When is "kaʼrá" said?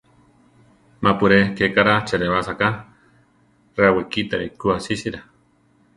1.75-1.95